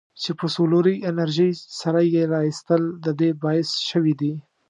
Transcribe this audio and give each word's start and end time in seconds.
چې 0.21 0.31
په 0.39 0.45
سولري 0.55 0.95
انرژۍ 1.09 1.51
سره 1.79 2.01
یې 2.13 2.23
رایستل 2.35 2.83
د 3.05 3.07
دې 3.19 3.29
باعث 3.43 3.69
شویدي. 3.89 4.33